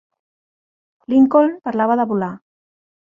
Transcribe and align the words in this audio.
Lincoln 1.13 1.53
parlava 1.67 1.99
de 2.01 2.07
volar. 2.13 2.31